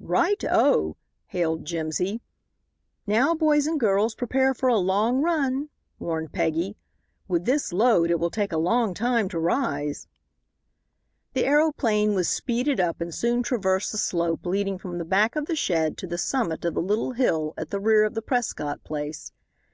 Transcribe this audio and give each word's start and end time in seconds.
"Right 0.00 0.42
Oh!" 0.50 0.96
hailed 1.26 1.66
Jimsy. 1.66 2.22
"Now, 3.06 3.34
boys 3.34 3.66
and 3.66 3.78
girls, 3.78 4.14
prepare 4.14 4.54
for 4.54 4.66
a 4.70 4.78
long 4.78 5.20
run," 5.20 5.68
warned 5.98 6.32
Peggy; 6.32 6.78
"with 7.28 7.44
this 7.44 7.70
load 7.70 8.10
it 8.10 8.18
will 8.18 8.30
take 8.30 8.50
a 8.50 8.56
long 8.56 8.94
time 8.94 9.28
to 9.28 9.38
rise." 9.38 10.08
The 11.34 11.44
aeroplane 11.44 12.14
was 12.14 12.30
speeded 12.30 12.80
up 12.80 13.02
and 13.02 13.14
soon 13.14 13.42
traversed 13.42 13.92
the 13.92 13.98
slope 13.98 14.46
leading 14.46 14.78
from 14.78 14.96
the 14.96 15.04
back 15.04 15.36
of 15.36 15.44
the 15.44 15.54
shed 15.54 15.98
to 15.98 16.06
the 16.06 16.16
summit 16.16 16.64
of 16.64 16.72
the 16.72 16.80
little 16.80 17.12
hill 17.12 17.52
at 17.58 17.68
the 17.68 17.78
rear 17.78 18.04
of 18.04 18.14
the 18.14 18.22
Prescott 18.22 18.82
place. 18.84 19.32